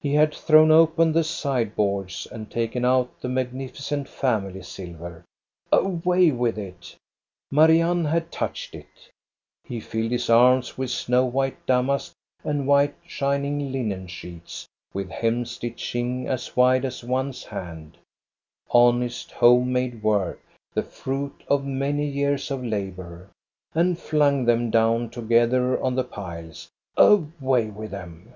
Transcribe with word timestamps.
He 0.00 0.14
had 0.14 0.34
thrown 0.34 0.72
open 0.72 1.12
the 1.12 1.22
sideboards 1.22 2.26
and 2.32 2.50
taken 2.50 2.84
out 2.84 3.20
the 3.20 3.28
magnificent 3.28 4.08
family 4.08 4.60
silver. 4.62 5.24
Away 5.70 6.32
with 6.32 6.58
it! 6.58 6.96
Marianne 7.52 8.06
had 8.06 8.32
touched 8.32 8.74
it 8.74 9.12
He 9.62 9.78
filled 9.78 10.10
his 10.10 10.28
arms 10.28 10.76
with 10.76 10.90
snow 10.90 11.26
white 11.26 11.64
damask 11.64 12.12
and 12.42 12.66
with 12.66 12.92
shining 13.06 13.70
linen 13.70 14.08
sheets 14.08 14.66
with 14.92 15.10
hem 15.10 15.44
stitching 15.44 16.26
as 16.26 16.56
wide 16.56 16.84
as 16.84 17.04
one's 17.04 17.44
hand,— 17.44 17.98
honest 18.72 19.30
home 19.30 19.72
made 19.72 20.02
work, 20.02 20.40
the 20.74 20.82
fruit 20.82 21.44
of 21.46 21.64
many 21.64 22.04
years 22.08 22.50
of 22.50 22.64
labor,— 22.64 23.30
and 23.76 23.96
flung 24.00 24.44
them 24.44 24.70
down 24.72 25.08
together 25.08 25.80
on 25.80 25.94
the 25.94 26.02
piles. 26.02 26.68
Away 26.98 27.66
with 27.66 27.92
them 27.92 28.34